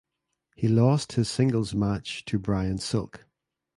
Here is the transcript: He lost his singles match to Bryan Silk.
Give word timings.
He 0.55 0.67
lost 0.67 1.11
his 1.11 1.29
singles 1.29 1.75
match 1.75 2.25
to 2.25 2.39
Bryan 2.39 2.79
Silk. 2.79 3.27